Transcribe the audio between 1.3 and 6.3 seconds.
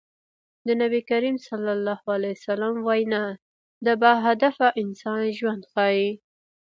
ص وينا د باهدفه انسان ژوند ښيي.